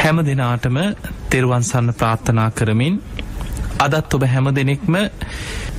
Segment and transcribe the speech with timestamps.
[0.00, 0.76] හැම දෙනාටම
[1.30, 2.94] තෙරුවන්සන්න ප්‍රාර්ථනා කරමින්
[3.78, 4.94] අදත් ඔබ හැම දෙනෙක්ම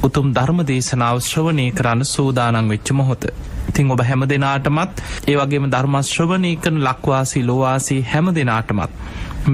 [0.03, 3.25] උතුම් ධර්ම දේශනාව ශ්‍රවණය කරන්න සූදානං වෙච්ච මොහොත.
[3.69, 8.93] ඉතිං ඔබ හැම දෙනාටමත් ඒ වගේම ධර්මශ්‍රවණය කරන ලක්වාසි ලොවාසී හැම දෙනාටමත්.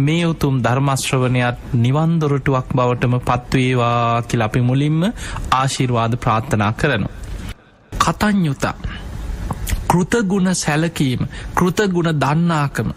[0.05, 5.01] මේ උතුම් ධර්මශ්‍රවනයක් නිවන්දොරටුවක් බවටම පත්වේවා කියල අපි මුලින්ම
[5.53, 7.09] ආශිර්වාද ප්‍රාර්ථනා කරනු.
[7.91, 8.75] කතඥුතා
[9.87, 11.21] කෘතගුණ සැලකීම
[11.53, 12.89] කෘතගුණ දන්නාකම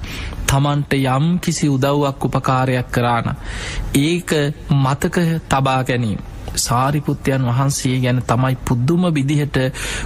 [0.47, 3.37] තමන්ට යම් කිසි උදව්වක් උපකාරයක් කරාන
[4.01, 4.31] ඒක
[4.77, 5.17] මතක
[5.49, 6.21] තබා ගැනීම.
[6.57, 9.57] සාරිපුත්තයන් වහන්සේ ගැන තමයි පුද්දුම විදිහට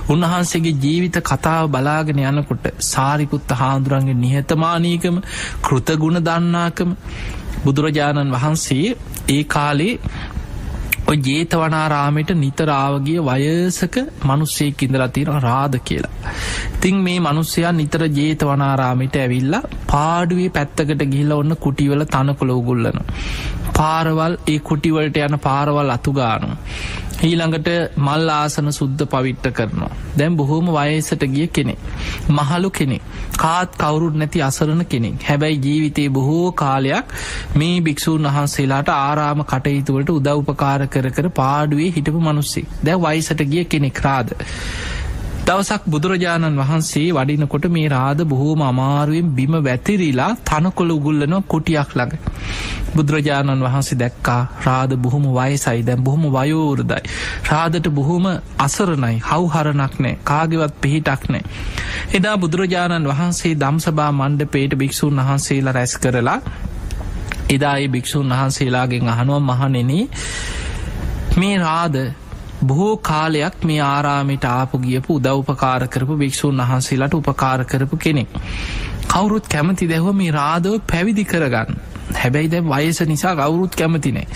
[0.08, 5.16] උන්වහන්සේගේ ජීවිත කතාව බලාගෙන යනකොට සාරිපුත්ත හාදුරන්ගේ නිහතමානීකම
[5.62, 6.90] කෘතගුණ දන්නාකම
[7.64, 8.96] බුදුරජාණන් වහන්සේ
[9.28, 10.33] ඒ කාලේ ඔය
[11.12, 16.10] ජේතවනාරාමයට නිතරාවගේ වයසක මනුස්සේ ඉඳලා තියෙන රාධ කියලා.
[16.80, 23.00] තිං මේ මනුස්සයා නිතර ජේතවනාරාමිට ඇවිල්ලා පාඩුවේ පැත්තකට ගිහිල ඔන්න කුටිවල තනකොළ උගුල්ලන.
[23.76, 26.48] පාරවල් ඒ කුටිවලට යන පාරවල් අතුගානු.
[27.24, 29.90] ඊළඟට මල් ආසන සුද්ධ පවිට්ට කරනවා.
[30.16, 31.74] දැම් බොහෝම වයසට ගිය කෙනෙ.
[32.30, 32.98] මහලු කෙනෙ.
[33.36, 37.14] කාත් කවුරුත් නැති අසරණ කෙනෙක් හැබැයි ජීවිතයේ බොහෝ කාලයක්
[37.54, 44.00] මේ භික්‍ෂූන් වහන්සේලාට ආරාම කටයුතුවලට උදව්පකාර කර කර පාඩුවේ හිටපු මනුස්සේ දැ වයිසට ගිය කෙනෙක්
[44.00, 44.36] රාද.
[45.44, 52.14] දවසක් බුදුරජාණන් වහන්සේ වඩිනකොට මේ රාද බොහෝම අමාරුවෙන් බිම වැතිරිලා තනකොළ උගුල්ලන කුටියක් ළඟ.
[52.94, 57.02] බුදුරජාණන් වහන්සේ දැක්කා රාද බොහොම වයසයි දැම් බොහොම වයෝවරදයි.
[57.50, 58.24] රාදට බොහොම
[58.58, 61.44] අසරණයි හවහරණක් නෑ කාගෙවත් පිහිටක් නෑ.
[62.14, 66.40] එදා බුදුරජාණන් වහන්සේ දම්සභා මණ්ඩ පේට භික්‍ෂූන් වහන්සේලා රැස් කරලා
[67.50, 69.96] එදා ඒ භික්‍ෂූන් වහන්සේලාගෙන් අහනුව මහනෙන
[71.36, 71.96] මේ රාද
[72.64, 78.28] බොහෝ කාලයක් මේ ආරාමිට ආපු ගියපු උදව්පකාර කරපු භික්‍ෂූන් වහන්සේලාට උපකාර කරපු කෙනෙක්.
[79.08, 81.80] කවුරුත් කැමති දැහව මේ රාදව පැවිදි කරගන්න.
[82.14, 84.26] හැබැයි දැ වයස නිසා කවුරුත් කැමතිනේ.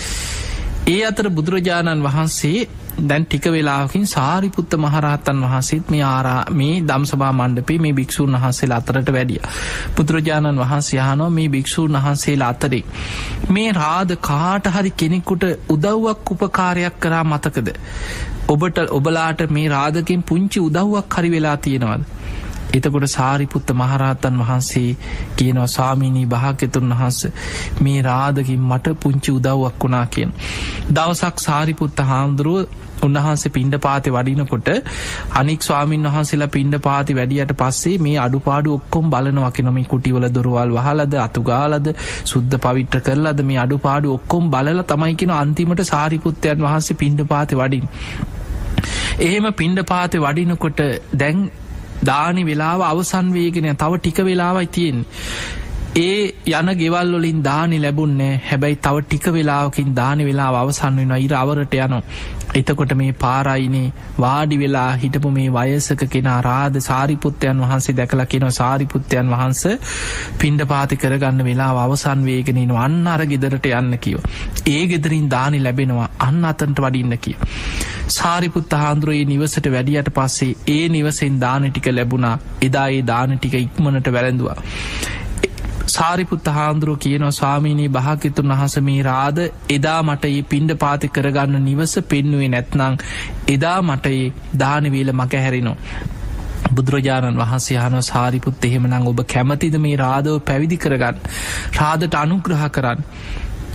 [0.89, 2.61] ඒ අතර බුදුරජාණන් වහන්සේ
[3.01, 9.13] දැන් ටික වෙලාකින් සාරිපුත්ත මහරහත්තන් වහන්සේත් මේ ආරා මේ දම්සභා මණ්ඩපේ මේ භික්‍ෂූන් වහන්සේ අතරට
[9.13, 9.41] වැඩිය.
[9.97, 12.83] බුදුරජාණන් වහන්සේ යහනෝ මේ භික්‍ෂූන් වහන්සේලා අතරේ.
[13.51, 17.69] මේ රාද කාට හරි කෙනෙකුට උදව්වක් උපකාරයක් කරා මතකද.
[18.49, 22.18] ඔබට ඔබලාට මේ රාදකින් පුංචි උදව්වක් හරි වෙලා තියෙනවද.
[22.71, 24.91] එතකොට සාරිපුත්ත මහරහතන් වහන්සේ
[25.37, 27.21] කියනවා ස්වාමීනී භාග්‍යතුන් වහන්ස
[27.81, 30.35] මේ රාදකින් මට පුංචි උදව්වක් වුණා කියෙන්.
[30.91, 34.69] දවසක් සාරිපුත්ත හාමුදුරුව උන්වහන්සේ පින්ඩ පාති වඩිනකොට
[35.33, 41.15] අනික් ස්වාමීන් වහන්සේලා පින්ඩ පාති වැඩියට පස්සේ මේ අඩුපාඩු ඔක්කොම් බලනවකි නොම කුටිවල දුරවල් වහලද
[41.19, 41.89] අතුගාලද
[42.25, 47.87] සුද්ධ පවිට්‍ර කරලද මේ අඩුපාඩු ඔක්කොම් බලල තමයිකෙන අන්තිමට සාරිපුත්තයන් වහන්සේ පින්ඩ පාති වඩින්.
[49.21, 50.85] එහෙම පින්ඩ පාති වඩිනකොට
[51.15, 51.49] දැන්
[52.03, 55.05] දානි වෙලාව අවසන් වේගෙන තව ටික වෙලාවයි තියෙන්.
[55.97, 61.75] ඒ යන ගෙවල්වලින් දානි ලැබුන්නේ හැබැයි තව ටික වෙලාවකින් දානි වෙලා අවසන් වෙන ඉර අවරට
[61.77, 62.03] යනවා.
[62.55, 69.31] එතකොට මේ පාරයිනේ වාඩි වෙලා හිටපු මේ වයසක කෙන රාධ සාරිපුත්තයන් වහන්සේ දැකලා කෙන සාරිපුත්තයන්
[69.31, 69.63] වහන්ස
[70.39, 74.19] පින්ඩ පාති කරගන්න වෙලා අවසන් වේගෙනෙන අන්න අර ගෙදරට යන්න කියව.
[74.69, 77.37] ඒ ගෙදරින් දානි ලැබෙනවා අන්න අතන්ට වඩින්න කිය.
[78.09, 84.13] සාරිපුත්ත හාන්දුරයේ නිවසට වැඩියට පස්සේ ඒ නිවසෙන් දාන ටික ලැබුණා එදා ඒ දාන ටික ඉක්මනට
[84.13, 84.57] වැළඳවා.
[85.89, 89.39] සාරිපුත්ත හාන්දුරුව කියනවා ස්වාමීනී භාකිතුන් වහස මේ රාද
[89.71, 93.01] එදා මට ඒ පින්ඩ පාති කරගන්න නිවස පෙන්නුවේ නැත්නං
[93.49, 95.77] එදා මටයේ දානවීල මක හැරිනෝ.
[96.71, 101.21] බුදුරජාණන් වහන්සේ හන සාරිපුත් එහෙමනං ඔබ කැමතිද මේ රාදව පැවිදි කරගන්න
[101.79, 103.05] රාදට අනුග්‍රහ කරන්න.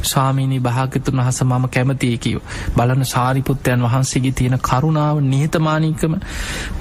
[0.03, 2.37] ස්වාමීනී භාගතුන් වහස මම කැමතියකිව
[2.75, 6.15] බලන සාරිපුත්තයන් වහන්සේගේ තියෙන කරුණාව නිහතමානීකම.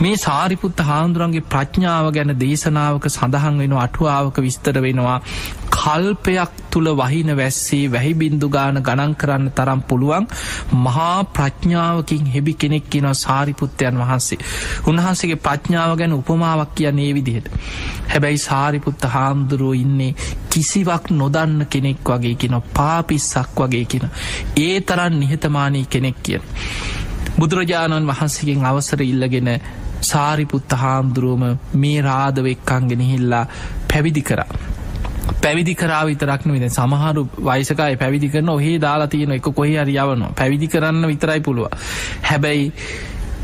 [0.00, 5.18] මේ සාරිපුත්ත හාන්දුරන්ගේ ප්‍රඥාව ගැන දේශනාවක සඳහන් වෙන අටුවාවක විස්තර වෙනවා.
[5.72, 10.26] කල්පයක් තුළ වහින වැස්සේ වැහි බින්දුගාන ගණන් කරන්න තරම් පුළුවන්
[10.76, 14.38] මහා ප්‍රඥාවකින් හෙබි කෙනෙක් කියන සාරිපුත්තයන් වහන්සේ.
[14.84, 17.46] උන්වහන්සේගේ ප්‍රඥාව ගැන උපමාවක් කියන්නේ විදිහට.
[18.06, 20.16] හැබැයි සාරිපුත්ත හාමුදුරුව ඉන්නේ
[20.48, 24.06] කිසිවක් නොදන්න කෙනෙක් වගේ කියන පාපිස්සක් වගේ කියන
[24.58, 26.42] ඒ තරන් නිහතමානී කෙනෙක් කියෙන්.
[27.38, 29.50] බුදුරජාණන් වහන්සේගෙන් අවසර ඉල්ලගෙන
[30.02, 33.46] සාරිපුත්ත හාමුදුරුවම මේ රාධවෙක්කංගෙන හිල්ලා
[33.88, 34.71] පැවිදි කරා.
[35.42, 40.68] පැවිදි කරාව විතරක්න විද සමහරු වයිසකයි පැවිදි කරන ඔහේ දාලා තියෙන එක කොහේ අරියාවන පැවිදි
[40.68, 41.68] කරන්න විතරයි පුළුව
[42.22, 42.70] හැබැයි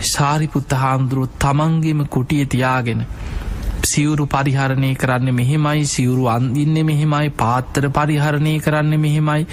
[0.07, 3.05] සාරිපුත්ත හාමුදුරුව තමන්ගේම කුටිය තියාගෙන
[3.85, 9.47] සිවුරු පරිහරණය කරන්න මෙහෙමයි සිවුරු අන්දින්න මෙහෙමයි පාත්තර පරිහරණය කරන්න මෙහෙමයි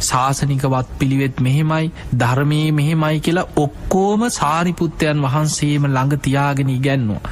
[0.00, 7.22] ශාසනිකවත් පිළිවෙත් මෙහෙමයි ධර්මයේ මෙහෙමයි කියලා ඔක්කෝම සාරිපුත්තයන් වහන්සේම ළඟ තියාගෙන ඉගැන්නවා.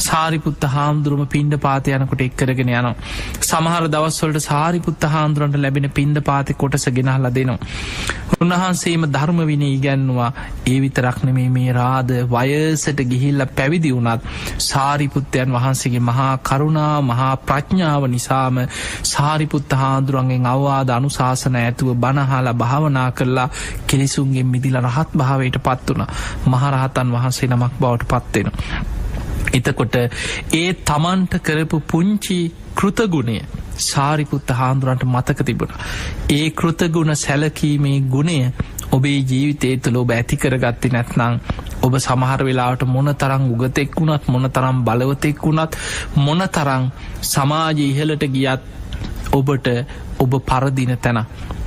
[0.00, 2.94] සාරිපුත්ත හාමුදුරුවම පින්ඩ පාති යනකොට එක්කරගෙන යනවා.
[3.42, 7.58] සමහර දවස්වලට සාරිපුත්ත හාමුදුරන්ට ලැබෙන පින්ඩ පාති කොටස ගෙනහලා දෙනවා.
[8.38, 10.30] උන්වහන්සේම ධර්ම විනි ඉගැන්නවා
[10.66, 14.28] ඒ විතරක්නමේ මේ රාද වයසට ගිහිල්ල පැවිදි වුණත්
[14.60, 18.60] සාරිපුත්තයන් වහන්සේගේ මහා කරුණා මහා ප්‍රඥාව නිසාම
[19.04, 23.48] සාරිපුත්ත හාදුරන්ගෙන් අවවාද අනුශාසන ඇතුව බණහාලා භාවනා කරලා
[23.86, 26.06] කෙලෙසුන්ගේ මිදිල රහත් භාවයට පත් වුණ
[26.48, 28.48] මහරහතන් වහන්සේ නමක් බවට පත්වෙන.
[29.52, 29.96] එතකොට
[30.54, 32.38] ඒ තමන්ට කරපු පුංචි
[32.74, 33.38] කෘතගුණය
[33.80, 35.72] සාරිපුත්ත හාන්දුරන්ට මතක තිබුණ.
[36.30, 38.38] ඒ කෘතගුණ සැලකීමේ ගුණය
[38.90, 41.40] ඔබේ ජීවිතේ තුළ ඔබ ඇතිකර ගත්ති නැත්නං
[41.82, 45.78] ඔබ සමහර වෙලාට මොන තරං උගතෙක් වුණත් මොන තරම් බලවතෙක් වුණත්
[46.16, 46.90] මොන තරං
[47.24, 48.62] සමාජ ඉහලට ගියත්
[49.32, 49.68] ඔබට
[50.18, 51.20] ඔබ පරදින තැන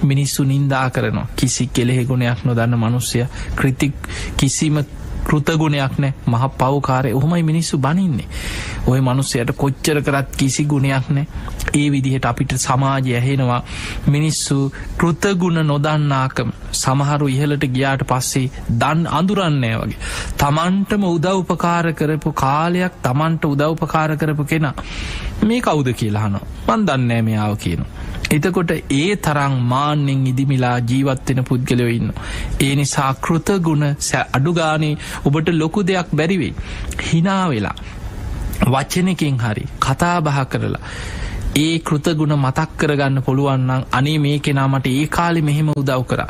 [0.04, 3.26] මිනිස්සු නින්දා කරනවා කිසි කෙළෙහෙගුණයක් නොදන්න මනුස්්‍යය
[3.56, 3.94] ක්‍රතික්
[4.36, 4.84] කිසිම
[5.32, 6.14] කෘතගුණයක් නෑ.
[6.28, 7.14] මහ පවකාරය.
[7.14, 8.28] ඔහොමයි මිනිස්සු බනින්නේ.
[8.88, 11.28] ඔය මනුස්සයට කොච්චර කරත් කිසි ගුණයක් නෑ.
[11.74, 13.62] ඒ විදිහට අපිට සමාජය ඇහෙනවා.
[14.08, 14.58] මිනිස්සු
[14.98, 20.00] කෘතගුණ නොදන්නාකම සමහරු ඉහලට ගියාට පස්සේ දන් අඳුරන්නේ වගේ.
[20.38, 24.76] තමන්ටම උදව්පකාර කරපු කාලයක් තමන්ට උදව්පකාර කරපු කෙනා.
[25.44, 28.11] මේ කවුද කියලාහන මන් දන්නෑ මෙයාව කියනවා.
[28.32, 32.12] එතකොට ඒ තරං මාන්‍යෙන් ඉදිමිලා ජීවත්වෙන පුද්ගලයෝ ඉන්න.
[32.62, 34.94] ඒ නිසා කෘතගුණ සැ අඩුගානේ
[35.26, 36.54] ඔබට ලොකු දෙයක් බැරිවෙයි.
[37.08, 37.78] හිනා වෙලා
[38.66, 40.86] වච්චනකින් හරි කතා බහ කරලා.
[41.56, 46.22] ඒ කෘතගුණ මතක් කරගන්න පුළුවන්නම් අනේ මේ කෙනාමට ඒ කාලි මෙහෙම උදව් කර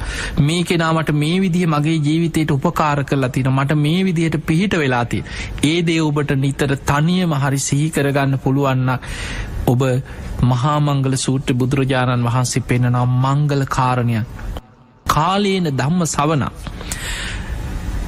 [0.42, 5.20] මේ කෙනාමට මේ විදිහ මගේ ජීවිතයට උපකාර කරලා තින මට මේ විදිහට පිහිට වෙලාති
[5.64, 8.90] ඒ දේ ඔබට නිතර තනියම හරි සිහි කරගන්න පුළුවන්න
[9.66, 9.82] ඔබ
[10.44, 14.26] මහාමංගල සූට්‍ර බුදුරජාණන් වහන්සේ පෙන්න්නනම් මංගල කාරණයක්.
[15.06, 16.44] කාලේන ධම්ම සවන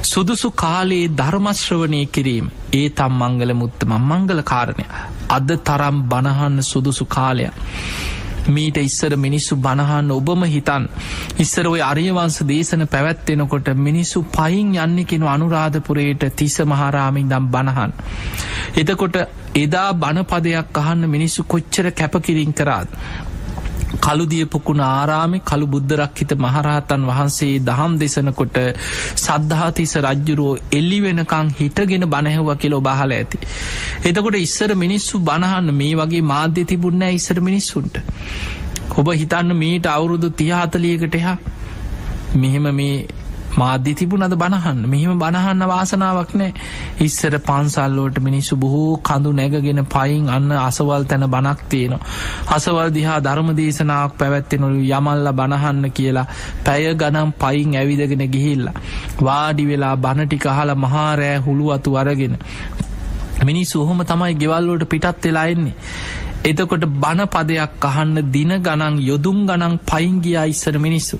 [0.03, 2.47] සුදුසු කාලයේ ධර්මශ්‍රවනය කිරීම.
[2.73, 4.85] ඒ තම් මංගල මුත්තම මංගල කාරණය
[5.29, 7.53] අද තරම් බණහන්න සුදුසු කාලයක්.
[8.47, 10.87] මීට ඉස්සර මිනිස්සු බණහන්න ඔබම හිතන්.
[11.37, 17.93] ඉස්සර ඔය අරියවංස දේශන පැවැත්වෙනකොට මිනිස්සු පයින් යන්න කෙනු අනුරාධපුරයට තිස මහාරාමින් දම් බණහන්.
[18.75, 19.17] එතකොට
[19.55, 22.89] එදා බණපදයක් අහන්න මිනිස්සු කොච්චර කැපකිරින් කරාත්.
[23.97, 28.57] කළුදිය පොකුණ ආරාමි කළු බුද්ධරක්හිත මහරහතන් වහන්සේ දහම් දෙසනකොට
[29.17, 33.37] සද්ධාතිස රජ්ජුරුවෝ එල්ලි වෙනකං හිටගෙන බණහැව කියලෝ බහල ඇති.
[34.03, 37.95] එතකොට ඉස්සර මිනිස්සු බණහන්න මේ වගේ මාධ්‍ය තිබුන්න ඉස්සර මිනිස්සුන්ට.
[38.93, 41.37] ඔබ හිතන්න මීට අවුරුදු තියාතලියකට එහා
[42.35, 42.95] මෙහෙම මේ
[43.53, 46.51] මාධ්‍ය තිබුණද බණහන්න මෙහෙම බණහන්න වාසනාවක් නෑ
[46.99, 52.01] ඉස්සර පන්සල්ලෝට මිනිස්සු බොහෝ කඳු නැගගෙන පයින් අන්න අසවල් තැන බනක් තියෙනවා.
[52.49, 56.27] අසවල් දිහා ධර්ම දේශනාවක් පැවැත්තෙනොළු යමල්ල බණහන්න කියලා
[56.63, 58.75] පැය ගනම් පයින් ඇවිදගෙන ගිහිල්ලා.
[59.19, 62.35] වාඩි වෙලා බණටික අහලා මහාරෑ හුළු අතු අරගෙන.
[63.41, 65.75] මිනිස් ඔහොම තමයි ගෙවල්ලෝට පිටත් වෙලා එන්නේ.
[66.43, 71.17] එතකොට බණ පදයක් අහන්න දින ගණන් යොදුම් ගණන් පයින්ගියා ඉස්සර මිනිස්සු.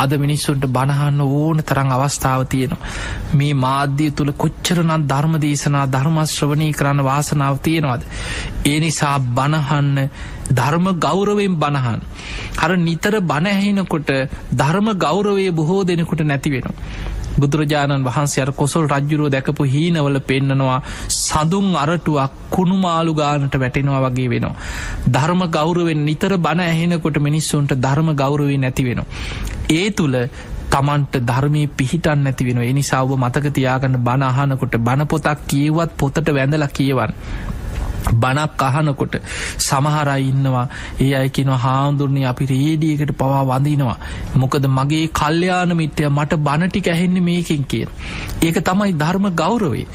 [0.00, 2.90] අද මිනිස්සුන්ට බණහන්න ඕන තරං අවස්ථාව තියෙනවා.
[3.34, 8.02] මේ මාධ්‍යය තුළ කොච්චරනත් ධර්ම දේශනා ධර්මශ්‍රවනී කරන්න වාසනාව තියෙනවාද.
[8.64, 9.96] ඒ නිසා බණහන්න
[10.52, 12.00] ධර්ම ගෞරවෙන් බණහන්.
[12.56, 14.10] හර නිතර බණැහෙනකොට
[14.54, 16.76] ධර්ම ගෞරවය බොහෝ දෙනෙකුට නැති වෙනවා.
[17.38, 20.78] බුදුරජාණන් වහන්සේ අර කොසල් රජ්ජුරුව දැකපු හීනවල පෙන්න්නනවා
[21.10, 24.56] සඳුන් අරටුවක් කුණුමාලු ගානට වැටෙනවා වගේ වෙනවා.
[25.08, 29.08] ධර්ම ගෞරුවෙන් නිතර බණ ඇහෙනකොට මිනිස්සුන්ට ධර්ම ගෞරුවේ නැති වෙනවා.
[29.70, 30.16] ඒ තුළ
[30.70, 37.14] තමන්ට ධර්මය පිහිටන් නැති වෙන එනිසාව මතක තියාගන්න බණ අහනකොට බණපොතක් කියවත් පොතට වැඳල කියවන්.
[38.12, 39.14] බනක් අහනකොට
[39.58, 40.66] සමහරයි ඉන්නවා.
[41.00, 43.96] ඒ අයකින හාමුදුරන්නේ අපි රේඩියකට පවා වඳනවා.
[44.36, 47.86] මොකද මගේ කල්්‍යයාන මිත්‍යය මට බණටි ඇහෙන්නේ මේකින් කිය
[48.42, 49.86] ඒක තමයි ධර්ම ගෞරවේ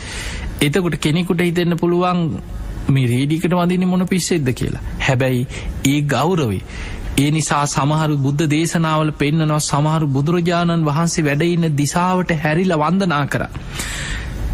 [0.62, 2.22] එතකොට කෙනෙකුට හිතෙන්න පුළුවන්
[2.90, 4.84] මේ රේඩිකට වඳන්න මොන පිස්සෙද්ද කියලා.
[5.00, 5.48] හැබැයි
[5.86, 6.62] ඒ ගෞරවේ
[7.18, 13.44] ඒ නිසා සමහරු බුද්ධ දේශනාවල පෙන්න්නනවා සමහරු බුදුරජාණන් වහන්සේ වැඩඉන්න දිසාවට හැරිල වන්දනා කර.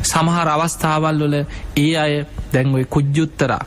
[0.03, 1.35] සමහර අවස්ථාවල් වල
[1.77, 2.13] ඒ අය
[2.53, 3.63] දැන්ඔය කුජ්ජුත්තරා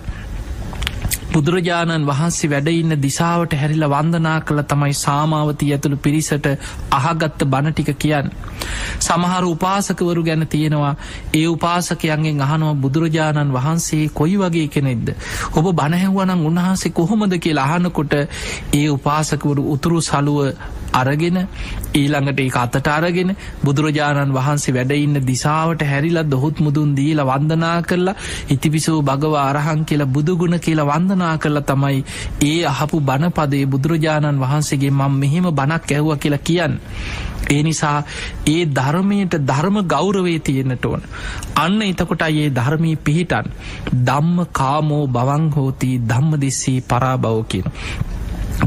[1.34, 6.46] බුදුරජාණන් වහන්සේ වැඩඉන්න දිසාවට හැරිල වන්දනා කළ තමයි සාමාවතී ඇතුළු පිරිසට
[6.92, 8.30] අහගත්ත බණටික කියන්න.
[9.00, 10.92] සමහර උපාසකවරු ගැන තියෙනවා
[11.34, 15.08] ඒ උපාසකයන්ගෙන් අහනුව බුදුරජාණන් වහන්සේ කොයි වගේ කෙනෙක්ද.
[15.54, 20.38] ඔබ බණහැව්වනන් උන්වහන්සේ කොහොමද කියලා අහනකොට ඒ උපාසකවරු උතුරු සලුව
[20.94, 21.38] අරගෙන
[21.94, 23.30] ඊළඟට ඒ අතට අරගෙන
[23.64, 28.16] බුදුරජාණන් වහන්සේ වැඩඉන්න දිසාවට හැරිලා දොහොත් මුදුන් දීල වන්දනා කරලා
[28.48, 32.00] ඉතිපිසෝ භගව අරහන් කියලා බුදුගුණ කියලා වන්දනා කරලා තමයි
[32.42, 36.80] ඒ අහපු බණපදේ බුදුරජාණන් වහන්සේගේ මං මෙහෙම බණක් ඇහුව කියලා කියන්න.
[37.46, 37.98] ඒ නිසා
[38.46, 41.02] ඒ ධර්මයට ධර්ම ගෞරවේ තියෙන්න්නට ඕන.
[41.56, 43.52] අන්න එතකොට ඒ ධර්මී පිහිටන්
[44.00, 47.66] දම්ම කාමෝ බවංහෝති ධම්ම දෙස්සේ පරාබව කියන.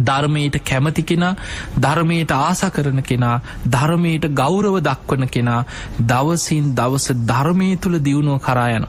[0.02, 1.36] ධර්මයට කැමති කෙනා
[1.78, 5.62] ධර්මයට ආස කරන කෙනා ධර්මයට ගෞරව දක්වන කෙනා
[6.04, 8.86] දවසින් දවස ධර්මය තුළ දියුණුව කරායන.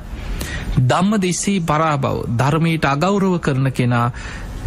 [0.81, 4.07] දම්ම දෙස්සේ පරාබව ධර්මයට අගෞරව කරන කෙනා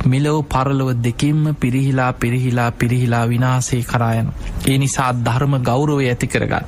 [0.06, 4.32] මෙලෝ පරලොව දෙකින්ම පිරිහිලා පිරිහිලා පිරිහිලා විනාසේ කරායන.
[4.68, 6.66] ඒ නිසා ධර්ම ගෞරවය ඇති කරගන්න.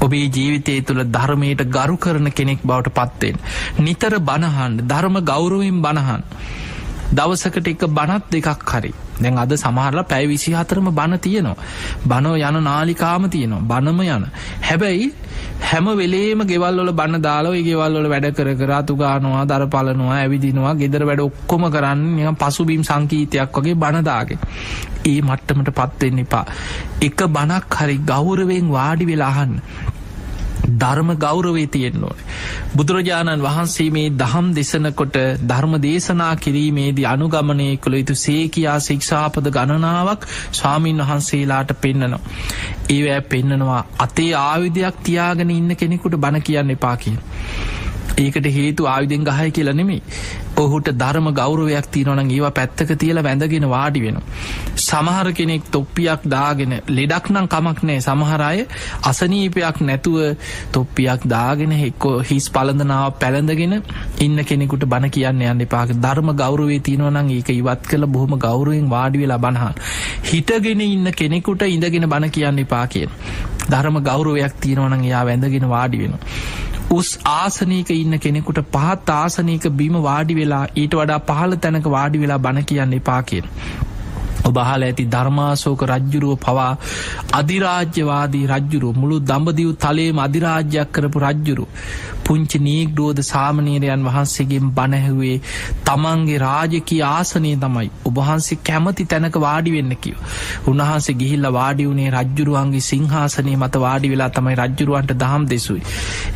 [0.00, 3.36] ඔබේ ජීවිතය තුළ ධර්මයට ගරු කරන කෙනෙක් බවට පත්වෙන්.
[3.78, 6.22] නිතර බණහන්ඩ ධර්ම ගෞරවයෙන් බණහන්.
[7.12, 11.56] දවසකට එක බනත් දෙකක් හරි දැන් අද සමහරලා පැයි විසි හතරම බණ තියනවා.
[12.04, 14.24] බනෝ යන නාලිකාම තියනවා බනම යන.
[14.62, 15.12] හැබැයි
[15.62, 21.20] හැම වෙලේම ගෙවල්ල බන්න දාලාව ගෙවල්ල වැඩ කර කරාතු ගානවා දර පලනවා ඇවිදිනවා ගෙදර වැඩ
[21.20, 24.38] ඔක්කොම කරන්න පසුබීම් සංකීතයක් වගේ බණදාගේ.
[25.04, 26.44] ඒ මට්ටමට පත්වෙන්න එපා.
[27.00, 29.58] එක බණක් හරි ගෞරවෙන් වාඩි වෙලාහන්න.
[30.78, 32.22] ධර්ම ගෞරවේ තියෙන්න්න ඕන.
[32.76, 41.02] බුදුරජාණන් වහන්සේ මේ දහම් දෙසනකොට ධර්ම දේශනා කිරීමේදී අනුගමනය කළ යුතු සේකයා ශික්ෂාපද ගණනාවක් ස්වාමීන්
[41.02, 42.22] වහන්සේලාට පෙන්න්නනවා.
[42.90, 47.18] ඒවැ පෙන්නනවා අතේ ආවිධයක් තියාගෙන ඉන්න කෙනෙකුට බණ කියන්න එපා කිය.
[48.16, 50.00] ඒකට හේතු ආයුදෙන් ගහය කියලා නෙමේ
[50.56, 54.18] ඔහුට ධර්ම ගෞරවයක් තියනොන ඒවා පැත්තක තියල වැඳගෙන වාඩි වෙන.
[54.78, 58.66] සමහර කෙනෙක් තොප්පියක් දාගෙන ලෙඩක් නම් කමක් නෑ සමහරය
[59.04, 60.18] අසනීපයක් නැතුව
[60.72, 63.76] තොප්පියක් දාගෙන හෙක්කෝ හිස් පලඳනාව පැළඳගෙන
[64.20, 69.18] ඉන්න කෙනෙකුට බණ කියන්න යන්න පාක ධර්ම ගෞරවේ තියනවනං ඒක ඉවත් කළ බොහොම ගෞරුවෙන් වාඩි
[69.18, 69.80] වෙලා බණහන්.
[70.24, 73.10] හිටගෙන ඉන්න කෙනෙකුට ඉඳගෙන බණ කියන්න එපා කියෙන්.
[73.70, 76.14] ධර්ම ගෞරවයක් තියෙනවනං එයා වැඳගෙන වාඩි වෙන.
[76.92, 82.40] උස් ආසනීක ඉන්න කෙනෙකුට පහත් ආසනීක බිම වාඩි වෙලා ඊට වඩා පහල තැනක වාඩි වෙලා
[82.40, 83.48] බණ කියන්න එපාකෙන්.
[84.44, 86.70] ඔබහල ඇති ධර්මාසෝක රජ්ජුරුව පවා
[87.32, 91.66] අධිරාජ්‍යවාදී රජ්ජුරු මුළු දම්ඹදිව් තලේම අධිරාජ්‍යයක් කරපු රජ්ජුරු
[92.24, 95.36] පුංචි නීග්‍රෝධ සාමනීරයන් වහන්සේගෙන් බණැහුවේ
[95.86, 100.16] තමන්ගේ රාජකී ආසනය තමයි ඔබහන්සේ කැමති තැනක වාඩි වෙන්න කිව.
[100.66, 105.82] උන්වහන්සේ ගිහිල්ල වාඩි වුණේ රජ්ජුරුවන්ගේ සිංහාසනය මත වාඩි වෙලා තමයි රජ්ජුරුවන්ට දහම් දෙසුයි.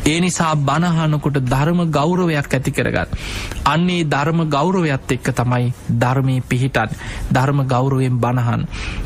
[0.05, 3.17] ඒ නිසා බණහනකොට ධර්ම ගෞරවයක් ඇති කරගත්.
[3.65, 6.97] අන්නේ ධර්ම ගෞරවයක්ත් එක්ක තමයි ධර්මය පිහිටන්
[7.31, 7.63] ධර්ම
[7.97, 8.61] ගෞරුවෙන් බණහන්.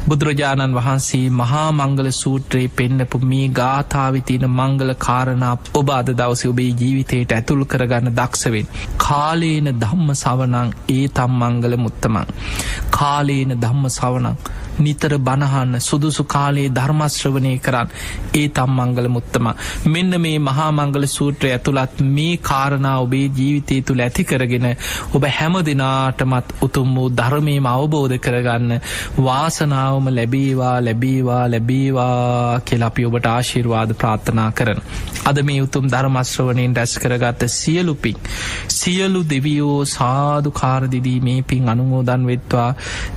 [0.08, 7.32] බුදුරජාණන් වහන්සේ මහා මංගල සූත්‍රයේ පෙන්නපු මේ ගාථාවිතින මංගල කාරණා ඔබ අද දවස ඔබේ ජීවිතයට
[7.32, 8.68] ඇතුල් කරගන්න දක්ෂවෙන්.
[8.98, 12.28] කාලේන ධම්ම සවනං ඒ තම් මංගල මුත්තමං.
[12.92, 14.36] කාලේන ධම්ම සවනං.
[14.82, 17.90] නිතර බණහන්න සුදුසු කාලයේ ධර්මශ්‍රවනය කරන්න.
[18.34, 19.48] ඒ තම් මංගල මුත්තම.
[19.88, 24.68] මෙන්න මේ මහා මංගල සූත්‍රය ඇතුළත් මේ කාරණා ඔබේ ජීවිතය තුළ ඇති කරගෙන
[25.12, 28.74] ඔබ හැම දෙනාටමත් උතුම් වූ ධර්මයම අවබෝධ කරගන්න
[29.20, 34.80] වාසනාවම ලැබේවා ලැබේවා ලැබේවා කෙලපි ඔබට ආශිර්වාද ප්‍රාර්ථනා කරන.
[35.26, 38.18] අද මේ උතුම් ධර්මශ්‍රවනයෙන් රැස් කරගත්ත සියලුපින්
[38.72, 42.70] සියලු දෙවියෝ සාධු කාරදිදී මේ පින් අනුමෝදන් වෙත්වා.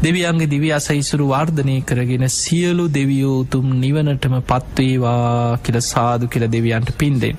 [0.04, 7.36] දෙවියන්ගේ දිවි අසයිසුරු වාර්ධ වර්ධනය කරගෙන සියලු දෙවියෝතුම් නිවනටම පත්වේවා කියල සාදු කියල දෙවියන්ට පින්දෙන්.